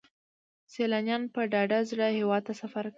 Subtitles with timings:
[0.73, 2.89] سیلانیان په ډاډه زړه هیواد ته سفر کوي.